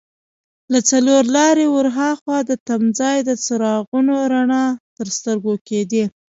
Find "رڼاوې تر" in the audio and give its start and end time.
4.33-5.07